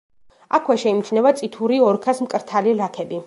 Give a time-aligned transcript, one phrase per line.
[0.59, 3.19] აქვე შეიმჩნევა წითური ოქრას მკრთალი ლაქები.